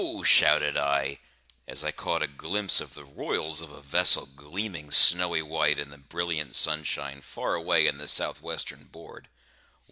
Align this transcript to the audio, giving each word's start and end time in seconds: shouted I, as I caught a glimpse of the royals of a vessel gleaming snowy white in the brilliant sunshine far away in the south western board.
shouted 0.23 0.75
I, 0.77 1.19
as 1.67 1.83
I 1.83 1.91
caught 1.91 2.23
a 2.23 2.27
glimpse 2.27 2.81
of 2.81 2.95
the 2.95 3.03
royals 3.03 3.61
of 3.61 3.69
a 3.71 3.81
vessel 3.83 4.25
gleaming 4.25 4.89
snowy 4.89 5.43
white 5.43 5.77
in 5.77 5.91
the 5.91 5.99
brilliant 5.99 6.55
sunshine 6.55 7.21
far 7.21 7.53
away 7.53 7.85
in 7.85 7.99
the 7.99 8.07
south 8.07 8.41
western 8.41 8.85
board. 8.85 9.27